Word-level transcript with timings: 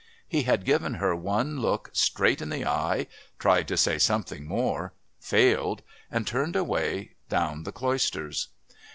He 0.27 0.41
had 0.41 0.65
given 0.65 0.95
her 0.95 1.15
one 1.15 1.59
look 1.59 1.91
straight 1.93 2.41
in 2.41 2.49
the 2.49 2.65
eyes, 2.65 3.05
tried 3.37 3.67
to 3.67 3.77
say 3.77 3.99
something 3.99 4.47
more, 4.47 4.93
failed, 5.19 5.83
and 6.09 6.25
turned 6.25 6.55
away 6.55 7.11
down 7.29 7.65
the 7.65 7.71
Cloisters. 7.71 8.47